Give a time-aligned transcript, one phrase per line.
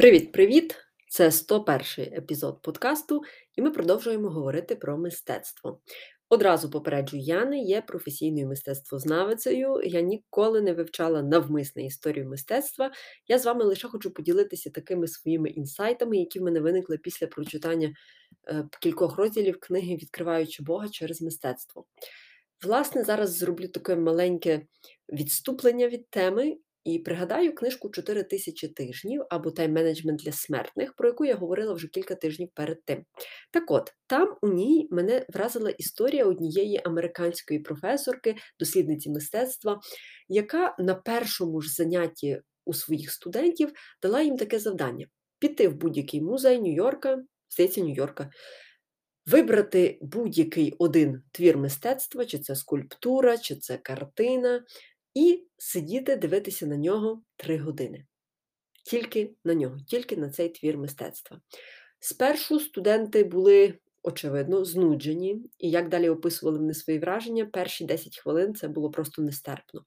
[0.00, 0.76] Привіт-привіт!
[1.08, 3.22] Це 101 епізод подкасту,
[3.56, 5.80] і ми продовжуємо говорити про мистецтво.
[6.28, 12.90] Одразу попереджу, я не є професійною мистецтвознавицею, я ніколи не вивчала навмисне історію мистецтва.
[13.28, 17.94] Я з вами лише хочу поділитися такими своїми інсайтами, які в мене виникли після прочитання
[18.48, 21.84] е, кількох розділів книги Відкриваючи Бога через мистецтво.
[22.62, 24.66] Власне, зараз зроблю таке маленьке
[25.12, 31.24] відступлення від теми і пригадаю книжку «4 тисячі тижнів або тайм-менеджмент для смертних, про яку
[31.24, 33.04] я говорила вже кілька тижнів перед тим.
[33.50, 39.80] Так от, там у ній мене вразила історія однієї американської професорки, дослідниці мистецтва,
[40.28, 43.72] яка на першому ж занятті у своїх студентів
[44.02, 45.06] дала їм таке завдання:
[45.38, 47.16] піти в будь-який музей Нью-Йорка,
[47.50, 48.30] здається, Нью-Йорка.
[49.26, 54.64] Вибрати будь-який один твір мистецтва, чи це скульптура, чи це картина,
[55.14, 58.06] і сидіти, дивитися на нього три години.
[58.84, 61.40] Тільки на нього, тільки на цей твір мистецтва.
[62.00, 68.54] Спершу студенти були, очевидно, знуджені, і як далі описували вони свої враження, перші 10 хвилин
[68.54, 69.84] це було просто нестерпно.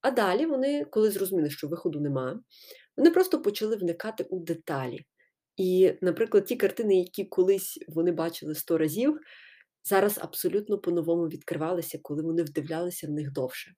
[0.00, 2.40] А далі вони, коли зрозуміли, що виходу нема,
[2.96, 5.06] вони просто почали вникати у деталі.
[5.56, 9.20] І, наприклад, ті картини, які колись вони бачили сто разів,
[9.84, 13.74] зараз абсолютно по-новому відкривалися, коли вони вдивлялися в них довше.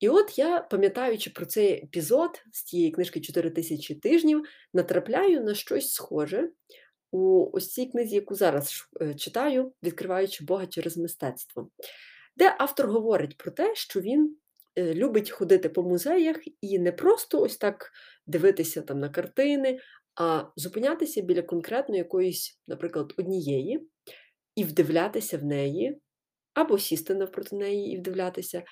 [0.00, 5.54] І от я, пам'ятаючи про цей епізод з тієї книжки «4 тисячі тижнів, натрапляю на
[5.54, 6.50] щось схоже
[7.10, 11.70] у ось цій книзі, яку зараз е, читаю, відкриваючи Бога через мистецтво,
[12.36, 14.36] де автор говорить про те, що він
[14.76, 17.90] е, любить ходити по музеях і не просто ось так
[18.26, 19.78] дивитися там на картини,
[20.20, 23.88] а зупинятися біля конкретно якоїсь, наприклад, однієї,
[24.54, 26.00] і вдивлятися в неї,
[26.54, 28.62] або сісти навпроти неї і вдивлятися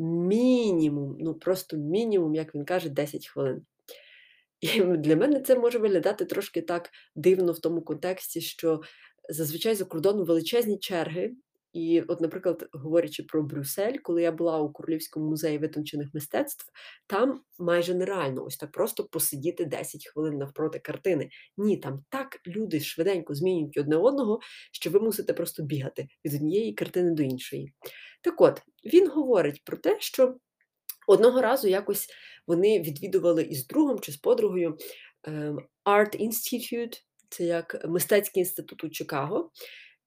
[0.00, 3.62] мінімум, ну просто мінімум, як він каже, 10 хвилин.
[4.60, 8.80] І для мене це може виглядати трошки так дивно в тому контексті, що
[9.28, 11.32] зазвичай за кордоном величезні черги.
[11.72, 16.66] І, от, наприклад, говорячи про Брюссель, коли я була у Королівському музеї витончених мистецтв,
[17.06, 21.28] там майже нереально ось так просто посидіти 10 хвилин навпроти картини.
[21.56, 24.40] Ні, там так люди швиденько змінюють одне одного,
[24.72, 27.72] що ви мусите просто бігати від однієї картини до іншої.
[28.20, 30.36] Так от, він говорить про те, що
[31.06, 32.08] одного разу якось
[32.46, 34.76] вони відвідували із другом чи з подругою
[35.24, 39.50] ем, Art Institute, це як мистецький інститут у Чикаго.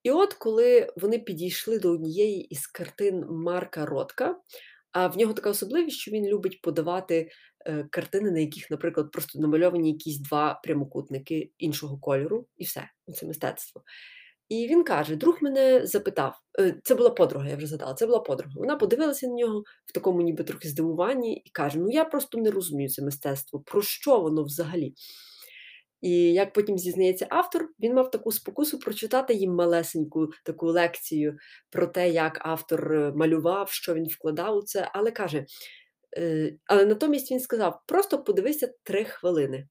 [0.04, 4.40] І от коли вони підійшли до однієї із картин Марка Ротка,
[4.92, 7.30] а в нього така особливість, що він любить подавати
[7.66, 13.26] е, картини, на яких, наприклад, просто намальовані якісь два прямокутники іншого кольору, і все, це
[13.26, 13.84] мистецтво.
[14.50, 18.20] І він каже: друг мене запитав, е, це була подруга, я вже задала, це була
[18.20, 18.54] подруга.
[18.56, 22.52] Вона подивилася на нього в такому, ніби трохи здивуванні, і каже: Ну я просто не
[22.52, 24.94] розумію це мистецтво, про що воно взагалі?
[26.04, 31.38] І як потім зізнається автор, він мав таку спокусу прочитати їм малесеньку таку лекцію
[31.70, 35.46] про те, як автор е, малював, що він вкладав у це, але каже:
[36.18, 39.68] е, але натомість він сказав: просто подивися три хвилини.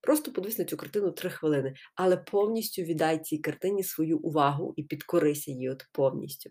[0.00, 4.82] Просто подивись на цю картину три хвилини, але повністю віддай цій картині свою увагу і
[4.82, 6.50] підкорися її от повністю.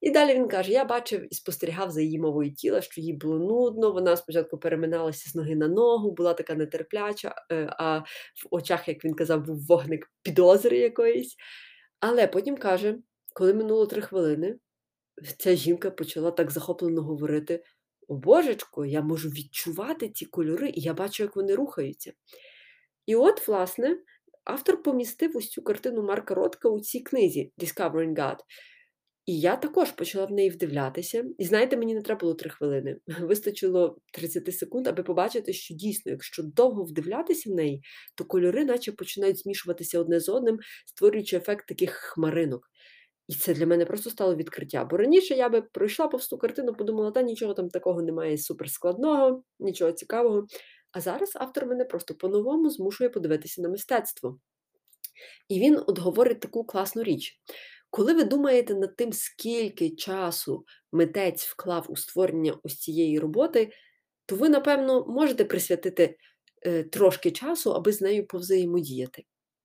[0.00, 3.38] І далі він каже: я бачив і спостерігав за її мовою тіла, що їй було
[3.38, 3.92] нудно.
[3.92, 8.04] Вона спочатку переминалася з ноги на ногу, була така нетерпляча, е, а в
[8.50, 11.36] очах, як він казав, був вогник підозри якоїсь.
[12.00, 12.98] Але потім каже,
[13.34, 14.56] коли минуло три хвилини,
[15.38, 17.64] ця жінка почала так захоплено говорити:
[18.08, 22.12] О Божечко, я можу відчувати ці кольори, і я бачу, як вони рухаються.
[23.06, 23.98] І от, власне,
[24.44, 28.36] автор помістив ось цю картину Марка Ротка у цій книзі Discovering God.
[29.26, 31.24] І я також почала в неї вдивлятися.
[31.38, 32.96] І знаєте, мені не треба було три хвилини.
[33.20, 37.82] Вистачило 30 секунд, аби побачити, що дійсно, якщо довго вдивлятися в неї,
[38.16, 42.70] то кольори, наче починають змішуватися одне з одним, створюючи ефект таких хмаринок.
[43.28, 44.84] І це для мене просто стало відкриття.
[44.84, 49.42] Бо раніше я би пройшла повз ту картину, подумала, та нічого там такого немає суперскладного,
[49.58, 50.46] нічого цікавого.
[50.92, 54.38] А зараз автор мене просто по-новому змушує подивитися на мистецтво.
[55.48, 57.40] І він от говорить таку класну річ.
[57.90, 63.70] Коли ви думаєте над тим, скільки часу митець вклав у створення ось цієї роботи,
[64.26, 66.16] то ви, напевно, можете присвятити
[66.66, 69.24] е, трошки часу, аби з нею повзаємодіяти.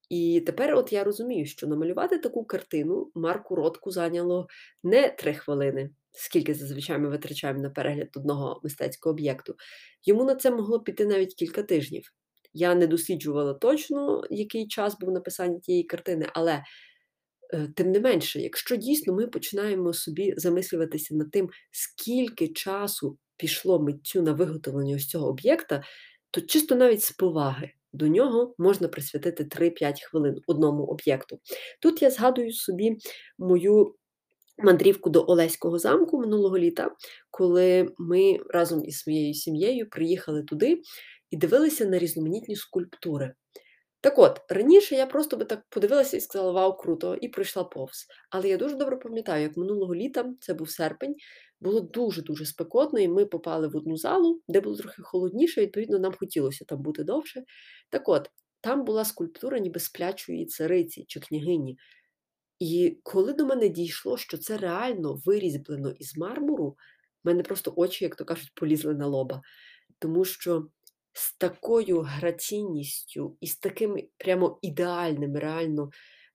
[0.10, 4.48] І тепер от я розумію, що намалювати таку картину Марку Ротку зайняло
[4.84, 9.56] не три хвилини, скільки зазвичай ми витрачаємо на перегляд одного мистецького об'єкту.
[10.04, 12.14] Йому на це могло піти навіть кілька тижнів.
[12.54, 16.64] Я не досліджувала точно, який час був написання тієї картини, але
[17.54, 23.80] е, тим не менше, якщо дійсно ми починаємо собі замислюватися над тим, скільки часу пішло
[23.80, 25.84] митцю на виготовлення ось цього об'єкта,
[26.32, 31.40] то чисто навіть з поваги до нього можна присвятити 3-5 хвилин одному об'єкту.
[31.82, 32.98] Тут я згадую собі
[33.38, 33.96] мою
[34.58, 36.92] мандрівку до Олеського замку минулого літа,
[37.32, 40.82] коли ми разом із своєю сім'єю приїхали туди
[41.32, 43.34] і дивилися на різноманітні скульптури.
[44.02, 47.16] Так от, раніше я просто би так подивилася і сказала Вау, круто!
[47.16, 48.06] і пройшла повз.
[48.30, 51.16] Але я дуже добре пам'ятаю, як минулого літа, це був серпень,
[51.62, 56.14] було дуже-дуже спекотно, і ми попали в одну залу, де було трохи холодніше, відповідно, нам
[56.20, 57.44] хотілося там бути довше.
[57.90, 58.30] Так от,
[58.62, 61.78] там була скульптура ніби сплячої цариці чи княгині.
[62.60, 66.70] І коли до мене дійшло, що це реально вирізблено із мармуру,
[67.24, 69.42] в мене просто очі, як то кажуть, полізли на лоба.
[70.00, 70.68] Тому що
[71.14, 75.90] з такою граційністю і з таким прямо ідеальним, реально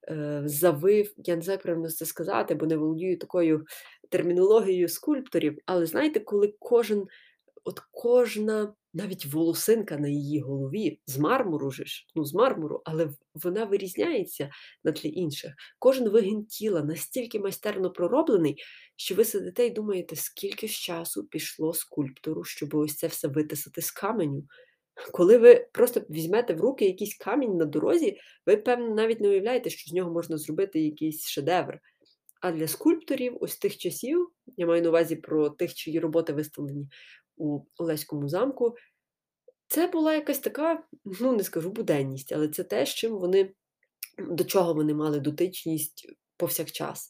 [0.09, 3.65] е, завив, я не знаю, правильно це сказати, бо не володію такою
[4.09, 7.07] термінологією скульпторів, але знаєте, коли кожен,
[7.63, 11.85] от кожна навіть волосинка на її голові з мармуру ж,
[12.15, 14.49] ну з мармуру, але вона вирізняється
[14.83, 15.53] на тлі інших.
[15.79, 18.55] Кожен вигін тіла настільки майстерно пророблений,
[18.95, 23.81] що ви сидите і думаєте, скільки ж часу пішло скульптору, щоб ось це все витисати
[23.81, 24.43] з каменю.
[25.11, 29.69] Коли ви просто візьмете в руки якийсь камінь на дорозі, ви, певно, навіть не уявляєте,
[29.69, 31.79] що з нього можна зробити якийсь шедевр.
[32.41, 36.87] А для скульпторів ось тих часів, я маю на увазі про тих, чиї роботи виставлені
[37.41, 38.75] у Олеському замку,
[39.67, 40.83] це була якась така,
[41.21, 43.53] ну не скажу буденність, але це те, з чим вони,
[44.17, 46.07] до чого вони мали дотичність
[46.37, 47.09] повсякчас.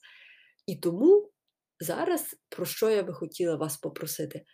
[0.67, 1.31] І тому
[1.79, 4.45] зараз, про що я би хотіла вас попросити?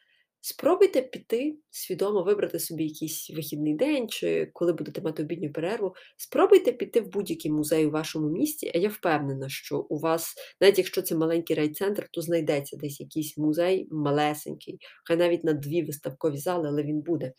[0.42, 5.96] Спробуйте піти, свідомо вибрати собі якийсь вихідний день, чи коли будете мати обідню перерву.
[6.18, 10.78] Спробуйте піти в будь-який музей у вашому місті, а я впевнена, що у вас, навіть
[10.78, 16.38] якщо це маленький райцентр, то знайдеться десь якийсь музей малесенький, хай навіть на дві виставкові
[16.38, 17.34] зали, але він буде.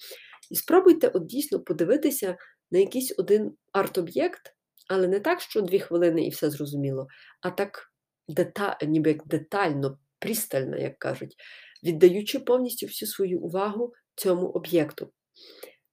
[0.50, 2.36] І спробуйте от дійсно подивитися
[2.70, 4.54] на якийсь один арт-об'єкт,
[4.88, 7.06] але не так, що дві хвилини і все зрозуміло,
[7.42, 7.92] а так
[8.28, 8.78] дета...
[8.86, 11.36] ніби як детально, пристально, як кажуть
[11.84, 15.12] віддаючи повністю всю свою увагу цьому об'єкту.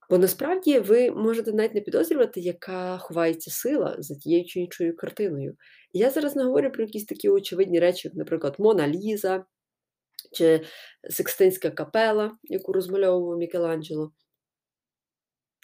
[0.10, 5.56] Бо насправді ви можете навіть не підозрювати, яка ховається сила за тією чи іншою картиною.
[5.94, 9.46] Я зараз не говорю про якісь такі очевидні речі, як, наприклад, Мона Ліза
[10.34, 10.62] чи
[11.10, 14.12] Секстинська капела, яку розмальовував Мікеланджело,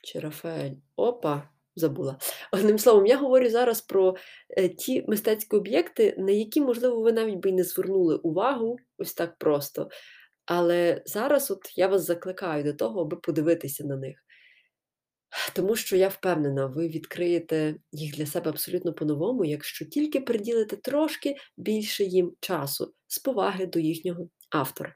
[0.03, 0.75] чи Рафаель.
[0.95, 1.50] Опа!
[1.75, 2.18] Забула.
[2.51, 4.15] Одним словом, я говорю зараз про
[4.50, 9.13] е, ті мистецькі об'єкти, на які, можливо, ви навіть би й не звернули увагу ось
[9.13, 9.89] так просто.
[10.45, 14.18] Але зараз от я вас закликаю до того, аби подивитися на них.
[15.53, 21.35] Тому що я впевнена, ви відкриєте їх для себе абсолютно по-новому, якщо тільки приділите трошки
[21.57, 24.95] більше їм часу з поваги до їхнього автора.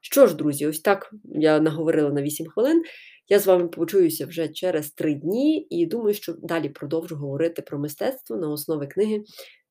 [0.00, 2.82] Що ж, друзі, ось так я наговорила на 8 хвилин.
[3.28, 7.78] Я з вами почуюся вже через три дні і думаю, що далі продовжу говорити про
[7.78, 9.22] мистецтво на основі книги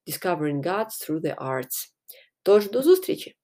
[0.07, 1.87] Discovering Gods Through the Arts.
[2.43, 3.36] Тож, до зустрічі!